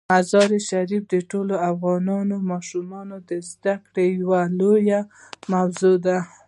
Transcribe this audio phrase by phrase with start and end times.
[0.13, 4.99] مزارشریف د ټولو افغان ماشومانو د زده کړې یوه لویه
[5.51, 6.17] موضوع ده.